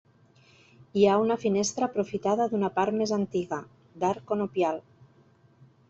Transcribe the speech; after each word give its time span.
Hi 1.01 1.05
ha 1.09 1.17
una 1.23 1.37
finestra 1.43 1.89
aprofitada 1.91 2.49
d'una 2.55 2.73
part 2.81 2.99
més 3.03 3.15
antiga, 3.21 3.63
d'arc 4.05 4.27
conopial. 4.35 4.87